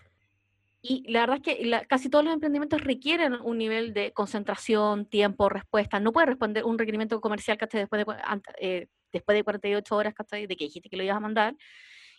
[0.87, 5.49] Y la verdad es que casi todos los emprendimientos requieren un nivel de concentración, tiempo,
[5.49, 5.99] respuesta.
[5.99, 8.13] No puedes responder un requerimiento comercial que después de,
[8.59, 11.55] eh, después de 48 horas de que dijiste que lo ibas a mandar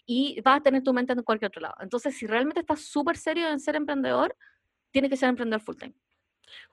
[0.05, 1.77] y vas a tener tu mente en cualquier otro lado.
[1.79, 4.35] Entonces, si realmente estás súper serio en ser emprendedor,
[4.91, 5.95] tienes que ser emprendedor full time.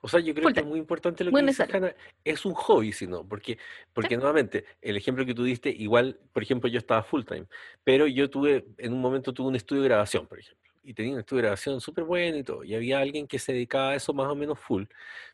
[0.00, 2.90] O sea, yo creo que es muy importante lo que dice Hanna, es un hobby,
[2.90, 3.56] sino, porque,
[3.92, 7.46] porque nuevamente, el ejemplo que tú diste, igual, por ejemplo, yo estaba full time,
[7.84, 11.14] pero yo tuve, en un momento tuve un estudio de grabación, por ejemplo y tenía
[11.14, 13.94] un estudio de grabación súper bueno y todo, y había alguien que se dedicaba a
[13.96, 14.84] eso más o menos full,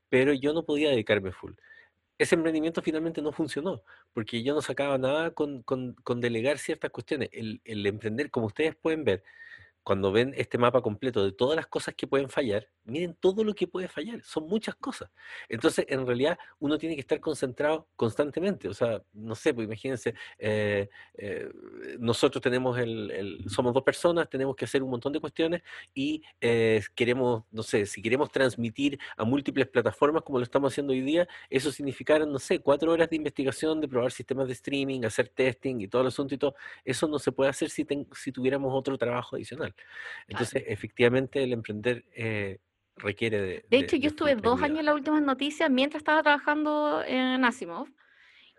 [0.09, 1.53] pero yo no podía dedicarme full.
[2.19, 3.83] Ese emprendimiento finalmente no funcionó,
[4.13, 7.31] porque yo no sacaba nada con, con, con delegar ciertas cuestiones.
[7.33, 9.25] El, el emprender, como ustedes pueden ver,
[9.83, 13.55] cuando ven este mapa completo de todas las cosas que pueden fallar, miren todo lo
[13.55, 15.11] que puede fallar, son muchas cosas.
[15.49, 18.69] Entonces, en realidad, uno tiene que estar concentrado constantemente.
[18.69, 21.51] O sea, no sé, pues imagínense, eh, eh,
[21.99, 25.63] nosotros tenemos el, somos dos personas, tenemos que hacer un montón de cuestiones
[25.95, 30.93] y eh, queremos, no sé, si queremos transmitir a múltiples plataformas como lo estamos haciendo
[30.93, 35.05] hoy día, eso significará, no sé, cuatro horas de investigación, de probar sistemas de streaming,
[35.05, 36.55] hacer testing y todo el asunto y todo.
[36.85, 39.70] Eso no se puede hacer si, si tuviéramos otro trabajo adicional.
[40.29, 42.05] Entonces, efectivamente, el emprender
[42.97, 43.65] requiere de...
[43.69, 47.89] De hecho, yo estuve dos años en las últimas noticias mientras estaba trabajando en Asimov.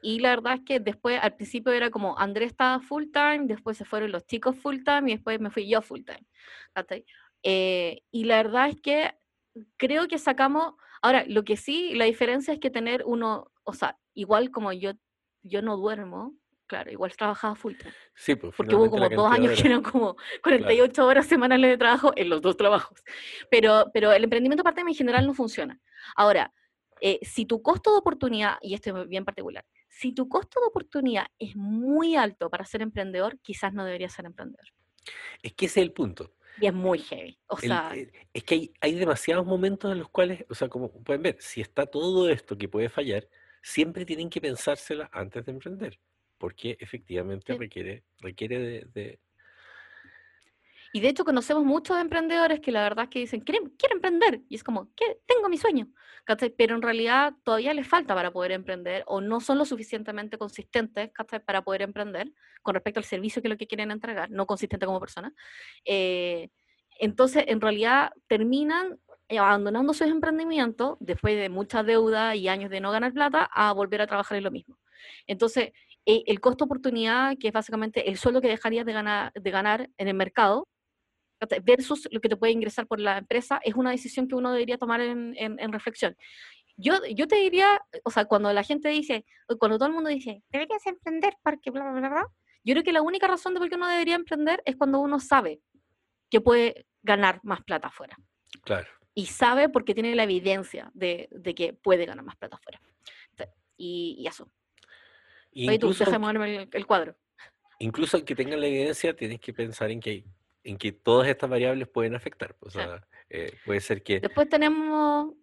[0.01, 3.77] Y la verdad es que después, al principio era como Andrés estaba full time, después
[3.77, 6.25] se fueron los chicos full time y después me fui yo full time.
[7.43, 9.13] Eh, y la verdad es que
[9.77, 13.99] creo que sacamos, ahora, lo que sí, la diferencia es que tener uno, o sea,
[14.13, 14.93] igual como yo,
[15.43, 16.35] yo no duermo,
[16.71, 17.93] claro, igual trabajaba full time.
[18.15, 22.13] Sí, pues, porque hubo como dos años que eran como 48 horas semanales de trabajo
[22.15, 22.97] en los dos trabajos.
[23.49, 25.81] Pero, pero el emprendimiento part-time en general no funciona.
[26.15, 26.53] Ahora,
[27.01, 30.67] eh, si tu costo de oportunidad, y esto es bien particular, si tu costo de
[30.67, 34.67] oportunidad es muy alto para ser emprendedor, quizás no deberías ser emprendedor.
[35.43, 36.31] Es que ese es el punto.
[36.61, 37.37] Y es muy heavy.
[37.47, 40.89] O sea, eh, es que hay, hay, demasiados momentos en los cuales, o sea, como
[41.03, 43.27] pueden ver, si está todo esto que puede fallar,
[43.61, 45.99] siempre tienen que pensársela antes de emprender
[46.41, 49.19] porque efectivamente requiere, requiere de,
[50.91, 54.41] Y de hecho conocemos muchos emprendedores que la verdad es que dicen, quiero, quiero emprender,
[54.49, 55.19] y es como, ¿qué?
[55.27, 55.87] Tengo mi sueño,
[56.57, 61.11] pero en realidad todavía les falta para poder emprender o no son lo suficientemente consistentes
[61.45, 62.31] para poder emprender
[62.63, 65.31] con respecto al servicio que es lo que quieren entregar, no consistente como persona.
[65.85, 66.49] Eh,
[66.97, 68.99] entonces, en realidad terminan
[69.29, 74.01] abandonando sus emprendimientos después de mucha deuda y años de no ganar plata a volver
[74.01, 74.79] a trabajar en lo mismo.
[75.27, 75.71] Entonces,
[76.05, 79.89] eh, el costo oportunidad, que es básicamente el sueldo que dejarías de ganar, de ganar
[79.97, 80.67] en el mercado,
[81.63, 84.77] versus lo que te puede ingresar por la empresa, es una decisión que uno debería
[84.77, 86.15] tomar en, en, reflexión.
[86.77, 89.25] Yo, yo te diría, o sea, cuando la gente dice,
[89.59, 92.27] cuando todo el mundo dice, deberías emprender porque bla, bla, bla, bla,
[92.63, 95.19] yo creo que la única razón de por qué uno debería emprender es cuando uno
[95.19, 95.61] sabe
[96.29, 98.15] que puede ganar más plata afuera.
[98.63, 98.87] Claro.
[99.13, 102.79] Y sabe porque tiene la evidencia de, de que puede ganar más plata afuera.
[103.77, 104.47] Y, y eso.
[105.51, 106.03] Incluso,
[106.71, 107.15] el, cuadro.
[107.79, 110.23] Incluso que tengan la evidencia, tienes que pensar en que,
[110.63, 112.55] en que todas estas variables pueden afectar.
[112.59, 114.19] O sea, eh, puede ser que...
[114.19, 115.33] Después tenemos,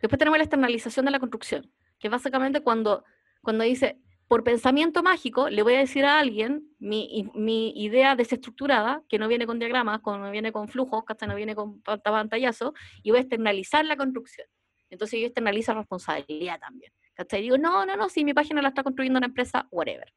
[0.00, 3.04] después tenemos la externalización de la construcción, que básicamente cuando,
[3.42, 9.02] cuando dice, por pensamiento mágico, le voy a decir a alguien mi, mi idea desestructurada,
[9.08, 13.10] que no viene con diagramas, no viene con flujos, que no viene con pantallazo, y
[13.10, 14.46] voy a externalizar la construcción.
[14.90, 16.92] Entonces yo externalizo responsabilidad también.
[17.18, 17.42] ¿Cachai?
[17.42, 20.14] Digo, no, no, no, si mi página la está construyendo una empresa, whatever.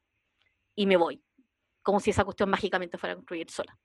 [0.75, 1.19] Y me voy.
[1.81, 3.75] como si esa cuestión mágicamente fuera a construir sola.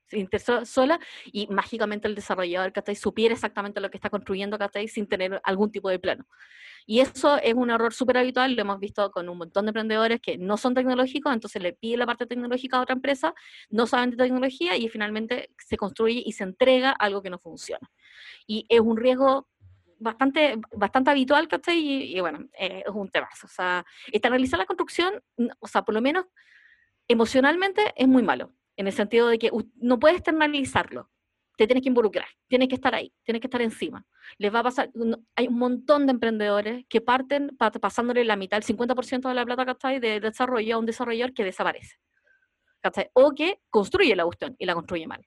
[0.65, 2.95] sola y mágicamente el desarrollador ¿cachai?
[2.95, 4.87] supiera exactamente lo que está construyendo ¿cachai?
[4.87, 6.27] sin tener algún tipo de plano.
[6.85, 10.21] Y eso es un error súper habitual, lo hemos visto con un montón de emprendedores
[10.21, 13.33] que no son tecnológicos, entonces le pide la parte tecnológica a otra empresa,
[13.69, 17.89] no saben de tecnología y finalmente se construye y se entrega algo que no funciona.
[18.45, 19.49] Y es un riesgo
[19.99, 21.77] bastante, bastante habitual, ¿cachai?
[21.77, 23.29] Y, y bueno, eh, es un tema.
[23.43, 25.21] O sea, externalizar la construcción,
[25.59, 26.25] o sea, por lo menos
[27.07, 31.09] emocionalmente es muy malo, en el sentido de que no puedes externalizarlo,
[31.57, 34.05] te tienes que involucrar, tienes que estar ahí, tienes que estar encima.
[34.37, 34.91] Les va a pasar,
[35.35, 39.65] hay un montón de emprendedores que parten pasándole la mitad, el 50% de la plata,
[39.65, 39.99] ¿cachai?
[39.99, 41.97] De desarrollo a un desarrollador que desaparece.
[42.81, 43.09] ¿cachai?
[43.13, 45.25] O que construye la cuestión y la construye mal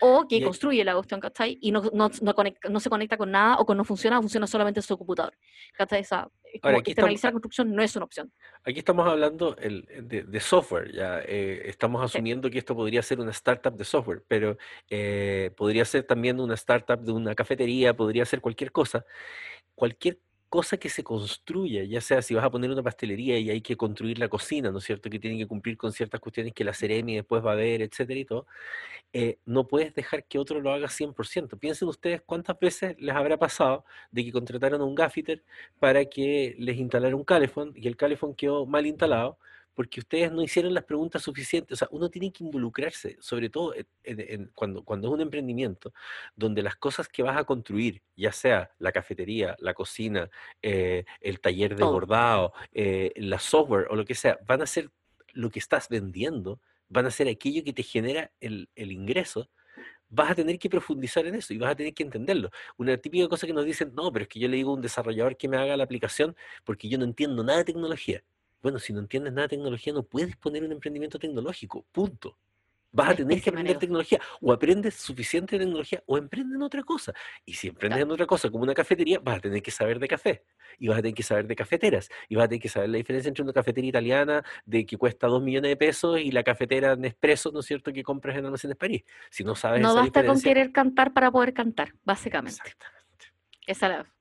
[0.00, 1.58] o que construye la cuestión, ¿cachai?
[1.60, 4.46] Y no, no, no, conecta, no, se conecta con nada o que no funciona, funciona
[4.46, 5.34] solamente en su computador.
[5.76, 6.00] ¿Cachai?
[6.00, 6.28] Esa,
[6.62, 8.32] Ahora, externalizar la construcción no es una opción.
[8.64, 13.20] Aquí estamos hablando el, de, de, software, ya eh, estamos asumiendo que esto podría ser
[13.20, 14.56] una startup de software, pero
[14.88, 19.04] eh, podría ser también una startup de una cafetería, podría ser cualquier cosa.
[19.74, 23.60] Cualquier cosa que se construya, ya sea si vas a poner una pastelería y hay
[23.60, 25.10] que construir la cocina, ¿no es cierto?
[25.10, 28.20] Que tienen que cumplir con ciertas cuestiones que la Ceremi después va a ver, etcétera
[28.20, 28.46] y todo,
[29.12, 31.58] eh, no puedes dejar que otro lo haga 100%.
[31.58, 35.42] Piensen ustedes cuántas veces les habrá pasado de que contrataron a un gaffiter
[35.80, 39.38] para que les instalara un calefón y el calefón quedó mal instalado
[39.76, 41.74] porque ustedes no hicieron las preguntas suficientes.
[41.74, 43.74] O sea, uno tiene que involucrarse, sobre todo
[44.54, 45.92] cuando, cuando es un emprendimiento,
[46.34, 50.30] donde las cosas que vas a construir, ya sea la cafetería, la cocina,
[50.62, 54.90] eh, el taller de bordado, eh, la software o lo que sea, van a ser
[55.34, 56.58] lo que estás vendiendo,
[56.88, 59.50] van a ser aquello que te genera el, el ingreso
[60.08, 62.48] vas a tener que profundizar en eso y vas a tener que entenderlo.
[62.76, 64.80] Una típica cosa que nos dicen, no, pero es que yo le digo a un
[64.80, 68.22] desarrollador que me haga la aplicación porque yo no entiendo nada de tecnología.
[68.66, 72.36] Bueno, si no entiendes nada de tecnología, no puedes poner un emprendimiento tecnológico, punto.
[72.90, 77.12] Vas a tener que aprender tecnología, o aprendes suficiente tecnología, o emprendes en otra cosa.
[77.44, 80.08] Y si emprendes en otra cosa, como una cafetería, vas a tener que saber de
[80.08, 80.42] café,
[80.80, 82.96] y vas a tener que saber de cafeteras, y vas a tener que saber la
[82.96, 86.96] diferencia entre una cafetería italiana de que cuesta dos millones de pesos y la cafetera
[86.96, 89.04] Nespresso, ¿no es cierto?, que compras en Almacenes París.
[89.30, 92.58] Si no sabes No basta con querer cantar para poder cantar, básicamente.
[92.64, 93.26] Exactamente.
[93.64, 94.15] Esa la,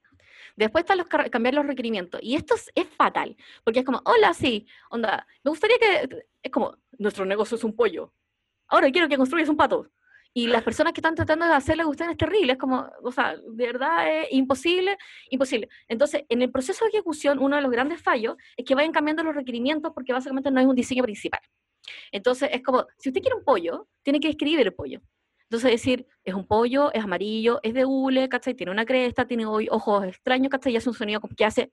[0.56, 2.20] Después están los cambiar los requerimientos.
[2.24, 6.78] Y esto es, fatal, porque es como, hola, sí, onda, me gustaría que, es como,
[6.98, 8.14] nuestro negocio es un pollo.
[8.68, 9.92] Ahora quiero que construyas un pato.
[10.34, 13.38] Y las personas que están tratando de hacerle cuestión es terrible, es como, o sea,
[13.38, 14.98] de verdad es imposible,
[15.30, 15.70] imposible.
[15.88, 19.24] Entonces, en el proceso de ejecución, uno de los grandes fallos es que vayan cambiando
[19.24, 21.40] los requerimientos porque básicamente no es un diseño principal.
[22.12, 25.02] Entonces, es como, si usted quiere un pollo, tiene que escribir el pollo.
[25.50, 28.54] Entonces decir, es un pollo, es amarillo, es de hule, ¿cachai?
[28.56, 30.74] Tiene una cresta, tiene ojos extraños, ¿cachai?
[30.74, 31.72] Y hace un sonido que hace...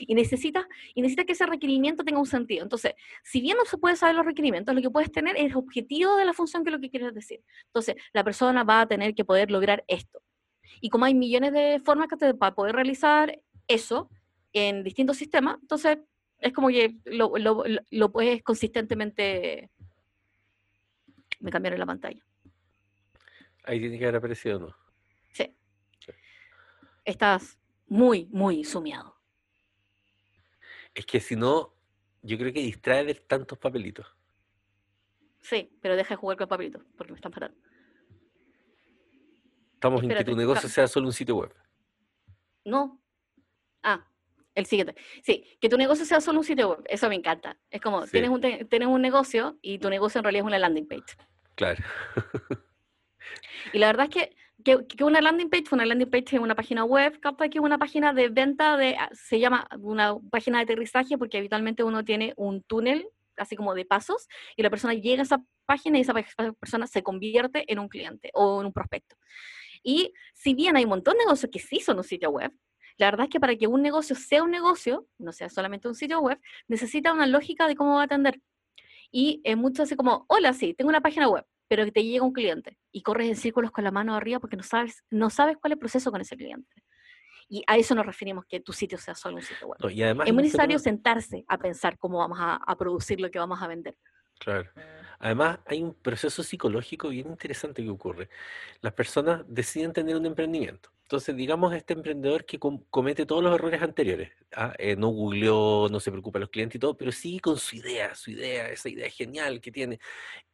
[0.00, 2.62] Y necesita, y necesita que ese requerimiento tenga un sentido.
[2.62, 5.56] Entonces, si bien no se puede saber los requerimientos, lo que puedes tener es el
[5.56, 7.42] objetivo de la función que es lo que quieres decir.
[7.66, 10.22] Entonces, la persona va a tener que poder lograr esto.
[10.80, 14.08] Y como hay millones de formas que para poder realizar eso
[14.52, 15.98] en distintos sistemas, entonces
[16.38, 19.70] es como que lo puedes consistentemente
[21.42, 22.24] me cambiaron la pantalla.
[23.64, 24.76] Ahí tiene que haber aparecido, ¿no?
[25.32, 25.54] Sí.
[27.04, 29.16] Estás muy, muy sumiado.
[30.94, 31.74] Es que si no,
[32.22, 34.06] yo creo que distrae de tantos papelitos.
[35.40, 37.58] Sí, pero deja de jugar con papelitos, porque me están parando.
[39.74, 41.52] Estamos en que tu negocio sea solo un sitio web.
[42.64, 43.00] No.
[43.82, 44.06] Ah,
[44.54, 44.94] el siguiente.
[45.22, 46.84] Sí, que tu negocio sea solo un sitio web.
[46.88, 47.58] Eso me encanta.
[47.68, 50.86] Es como, tienes, un tienes un negocio y tu negocio en realidad es una landing
[50.86, 51.16] page.
[51.62, 51.84] Claro.
[53.72, 54.32] y la verdad es
[54.64, 57.78] que, que, una landing page, una landing page es una página web, capaz que una
[57.78, 62.32] página de venta de, ah, se llama una página de aterrizaje porque habitualmente uno tiene
[62.36, 66.14] un túnel, así como de pasos, y la persona llega a esa página y esa
[66.58, 69.16] persona se convierte en un cliente o en un prospecto.
[69.84, 72.52] Y si bien hay un montón de negocios que sí son un sitio web,
[72.98, 75.94] la verdad es que para que un negocio sea un negocio, no sea solamente un
[75.94, 78.40] sitio web, necesita una lógica de cómo va a atender.
[79.12, 82.24] Y es mucho así como, hola, sí, tengo una página web, pero que te llega
[82.24, 85.58] un cliente y corres en círculos con la mano arriba porque no sabes, no sabes
[85.60, 86.82] cuál es el proceso con ese cliente.
[87.48, 89.78] Y a eso nos referimos que tu sitio sea solo un sitio web.
[90.26, 93.66] es muy necesario sentarse a pensar cómo vamos a, a producir lo que vamos a
[93.66, 93.94] vender.
[94.42, 94.68] Claro.
[95.20, 98.28] Además, hay un proceso psicológico bien interesante que ocurre.
[98.80, 100.90] Las personas deciden tener un emprendimiento.
[101.04, 104.72] Entonces, digamos, este emprendedor que comete todos los errores anteriores, ¿ah?
[104.78, 107.76] eh, no googleó, no se preocupa de los clientes y todo, pero sigue con su
[107.76, 110.00] idea, su idea, esa idea genial que tiene.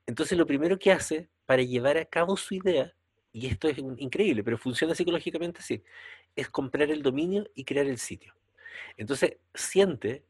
[0.07, 2.93] Entonces, lo primero que hace para llevar a cabo su idea,
[3.33, 5.83] y esto es increíble, pero funciona psicológicamente así,
[6.37, 8.35] es comprar el dominio y crear el sitio.
[8.99, 10.25] Entonces, siente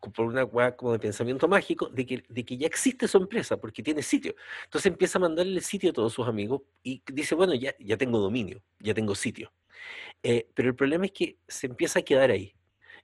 [0.00, 3.58] por una weá como de pensamiento mágico de que, de que ya existe su empresa
[3.58, 4.34] porque tiene sitio.
[4.64, 7.96] Entonces empieza a mandarle el sitio a todos sus amigos y dice, bueno, ya, ya
[7.96, 9.52] tengo dominio, ya tengo sitio.
[10.22, 12.54] Eh, pero el problema es que se empieza a quedar ahí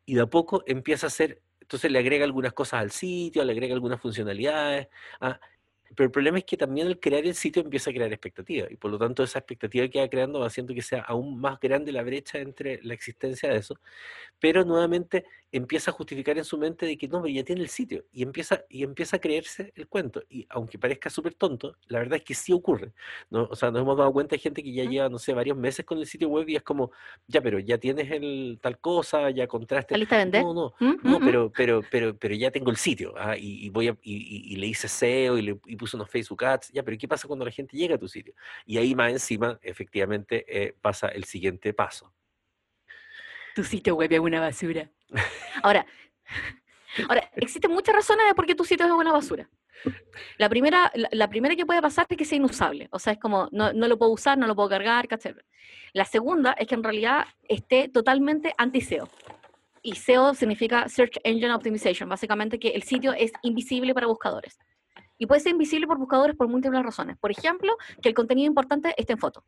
[0.04, 3.52] y de a poco empieza a hacer, entonces le agrega algunas cosas al sitio, le
[3.52, 4.88] agrega algunas funcionalidades.
[5.20, 5.40] Ah,
[5.94, 8.76] pero el problema es que también al crear el sitio empieza a crear expectativa y
[8.76, 11.92] por lo tanto esa expectativa que va creando va haciendo que sea aún más grande
[11.92, 13.78] la brecha entre la existencia de eso
[14.40, 18.04] pero nuevamente empieza a justificar en su mente de que no, ya tiene el sitio
[18.12, 20.22] y empieza, y empieza a creerse el cuento.
[20.28, 22.92] Y aunque parezca súper tonto, la verdad es que sí ocurre.
[23.30, 23.44] ¿no?
[23.50, 25.84] O sea, nos hemos dado cuenta de gente que ya lleva, no sé, varios meses
[25.84, 26.90] con el sitio web y es como,
[27.26, 29.96] ya, pero ya tienes el tal cosa, ya contraste.
[29.96, 30.42] lista de vender?
[30.42, 30.96] No, no, ¿Mm?
[31.02, 34.66] no, pero, pero, pero, pero ya tengo el sitio ah, y, voy a, y, le
[34.66, 36.72] hice SEO y, le, y puse unos Facebook Ads.
[36.72, 38.34] Ya, pero ¿qué pasa cuando la gente llega a tu sitio?
[38.64, 42.12] Y ahí más encima, efectivamente, eh, pasa el siguiente paso
[43.56, 44.90] tu sitio web es una basura.
[45.62, 45.86] Ahora,
[47.08, 49.48] ahora existen muchas razones de por qué tu sitio es una basura.
[50.36, 53.48] La primera, la, primera que puede pasar es que sea inusable, o sea, es como
[53.52, 55.38] no, no lo puedo usar, no lo puedo cargar, etc.
[55.92, 59.08] La segunda es que en realidad esté totalmente anti-SEO.
[59.82, 64.58] Y SEO significa Search Engine Optimization, básicamente que el sitio es invisible para buscadores.
[65.18, 67.16] Y puede ser invisible por buscadores por múltiples razones.
[67.18, 69.44] Por ejemplo, que el contenido importante esté en foto.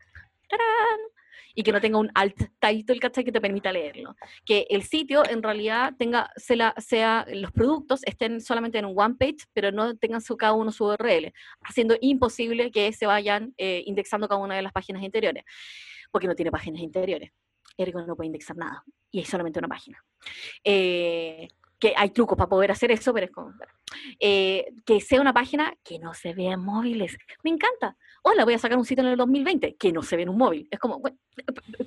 [0.49, 1.18] ¡Tarán!
[1.59, 3.25] Y que no tenga un alt title, ¿cachai?
[3.25, 4.15] Que te permita leerlo.
[4.45, 9.39] Que el sitio en realidad tenga, sea, los productos estén solamente en un one page,
[9.53, 14.29] pero no tengan su, cada uno su URL, haciendo imposible que se vayan eh, indexando
[14.29, 15.43] cada una de las páginas interiores,
[16.13, 17.33] porque no tiene páginas interiores.
[17.77, 20.01] Ergo no puede indexar nada, y hay solamente una página.
[20.63, 23.55] Eh, que hay trucos para poder hacer eso, pero es como,
[24.19, 27.17] eh, que sea una página que no se vea en móviles.
[27.43, 27.97] Me encanta.
[28.23, 30.39] Hola, voy a sacar un sitio en el 2020 que no se ve en un
[30.39, 30.69] móvil.
[30.71, 31.01] Es como,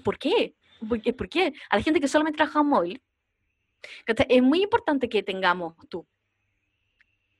[0.03, 0.55] ¿por qué?
[0.87, 1.53] ¿Por qué?
[1.69, 3.01] A la gente que solamente trabaja en móvil,
[4.05, 6.05] es muy importante que tengamos tú.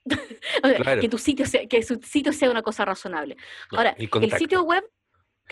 [1.02, 3.38] que tu sitio sea, que su sitio sea una cosa razonable.
[3.72, 4.84] Ahora, el sitio web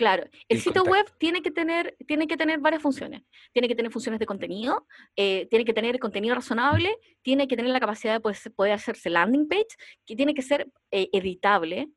[0.00, 3.22] Claro, el, sitio web tiene que, tener, tiene que tener varias funciones.
[3.52, 7.70] Tiene que tener funciones de contenido, eh, tiene que tener contenido razonable, tiene que tener
[7.70, 11.90] la capacidad de poder, hacerse landing page, que tiene que ser eh, editable,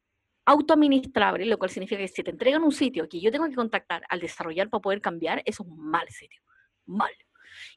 [0.44, 4.04] autoadministrable, lo cual significa que si te entregan un sitio que yo tengo que contactar
[4.10, 6.42] al desarrollar para poder cambiar, eso es un mal sitio.
[6.86, 7.14] Mal.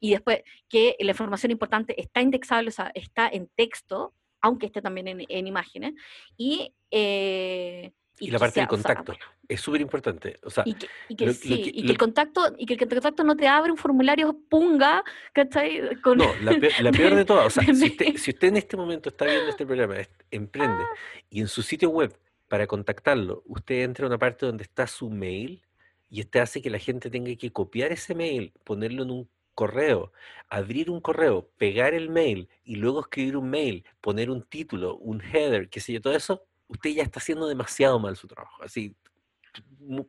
[0.01, 4.83] Y después que la información importante está indexable, o sea, está en texto, aunque esté
[4.83, 5.95] también en, imágenes.
[6.37, 9.15] Y eh, y, la parte del contacto
[9.49, 10.39] es súper importante.
[10.43, 14.37] O sea, y que, el contacto, y que el contacto no te abre un formulario
[14.49, 16.01] punga, ¿cachai?
[16.01, 16.19] Con...
[16.19, 17.47] No, la peor, de todas.
[17.47, 19.97] O sea, si usted, en este momento está viendo este programa,
[20.31, 20.97] emprende, ah.
[21.31, 25.11] y en su sitio web, para contactarlo, usted entra a una parte donde está su
[25.11, 25.63] mail,
[26.09, 30.13] y este hace que la gente tenga que copiar ese mail, ponerlo en un correo,
[30.49, 35.21] abrir un correo, pegar el mail y luego escribir un mail, poner un título, un
[35.21, 38.63] header, qué sé yo, todo eso, usted ya está haciendo demasiado mal su trabajo.
[38.63, 38.95] Así,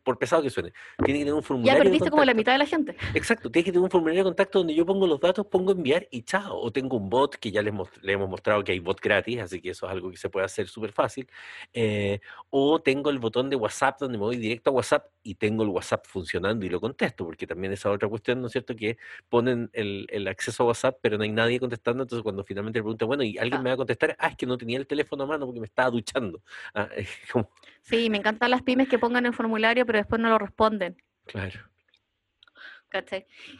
[0.04, 1.78] por pesado que suene, tiene que tener un formulario.
[1.78, 2.96] Ya perdiste como la mitad de la gente.
[3.14, 6.08] Exacto, tiene que tener un formulario de contacto donde yo pongo los datos, pongo enviar
[6.12, 6.60] y chao.
[6.60, 9.62] O tengo un bot que ya les le hemos mostrado que hay bot gratis, así
[9.62, 11.28] que eso es algo que se puede hacer súper fácil.
[11.74, 15.64] Eh, o tengo el botón de WhatsApp donde me voy directo a WhatsApp y tengo
[15.64, 18.76] el WhatsApp funcionando y lo contesto, porque también esa otra cuestión, ¿no es cierto?
[18.76, 18.98] Que
[19.30, 22.84] ponen el, el acceso a WhatsApp, pero no hay nadie contestando, entonces cuando finalmente le
[22.84, 24.16] pregunto, bueno, ¿y alguien me va a contestar?
[24.20, 26.42] Ah, es que no tenía el teléfono a mano porque me estaba duchando.
[26.74, 26.90] Ah,
[27.90, 31.02] sí, me encantan las pymes que pongan el formulario, pero después no lo responden.
[31.26, 31.60] Claro.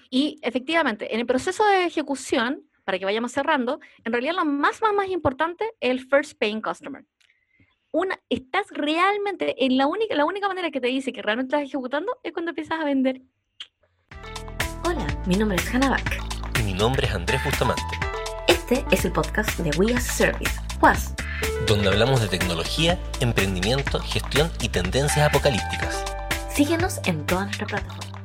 [0.10, 4.82] Y efectivamente, en el proceso de ejecución, para que vayamos cerrando, en realidad lo más,
[4.82, 7.04] más, más importante es el first paying customer
[7.92, 11.68] una, estás realmente, en la única, la única manera que te dice que realmente estás
[11.68, 13.22] ejecutando es cuando empiezas a vender.
[14.86, 16.22] Hola, mi nombre es Hannah Back.
[16.60, 17.82] Y mi nombre es Andrés Bustamante.
[18.48, 21.14] Este es el podcast de We as Service, WAS.
[21.68, 26.04] Donde hablamos de tecnología, emprendimiento, gestión y tendencias apocalípticas.
[26.54, 28.17] Síguenos en todas nuestras plataformas.